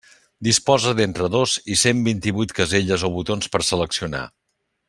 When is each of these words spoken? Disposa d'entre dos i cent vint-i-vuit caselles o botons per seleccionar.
Disposa 0.45 0.93
d'entre 0.99 1.27
dos 1.35 1.53
i 1.75 1.77
cent 1.83 2.01
vint-i-vuit 2.09 2.57
caselles 2.63 3.07
o 3.11 3.15
botons 3.19 3.55
per 3.57 3.65
seleccionar. 3.73 4.27